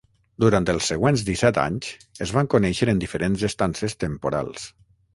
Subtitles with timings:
[0.45, 1.91] Durant els següents disset anys
[2.27, 4.71] es van conèixer en diferents estances temporals.